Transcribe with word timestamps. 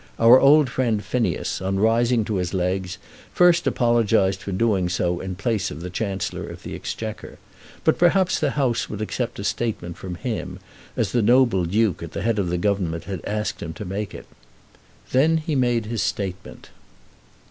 Our 0.17 0.39
old 0.39 0.67
friend 0.67 1.03
Phineas, 1.03 1.61
on 1.61 1.77
rising 1.79 2.25
to 2.25 2.37
his 2.37 2.55
legs, 2.55 2.97
first 3.35 3.67
apologised 3.67 4.41
for 4.41 4.51
doing 4.51 4.89
so 4.89 5.19
in 5.19 5.35
place 5.35 5.69
of 5.69 5.81
the 5.81 5.91
Chancellor 5.91 6.43
of 6.47 6.63
the 6.63 6.73
Exchequer. 6.73 7.37
But 7.83 7.99
perhaps 7.99 8.39
the 8.39 8.49
House 8.57 8.89
would 8.89 8.99
accept 8.99 9.37
a 9.37 9.43
statement 9.43 9.97
from 9.97 10.15
him, 10.15 10.57
as 10.97 11.11
the 11.11 11.21
noble 11.21 11.65
Duke 11.65 12.01
at 12.01 12.13
the 12.13 12.23
head 12.23 12.39
of 12.39 12.49
the 12.49 12.57
Government 12.57 13.03
had 13.03 13.23
asked 13.25 13.61
him 13.61 13.73
to 13.73 13.85
make 13.85 14.15
it. 14.15 14.25
Then 15.11 15.37
he 15.37 15.53
made 15.53 15.85
his 15.85 16.01
statement. 16.01 16.71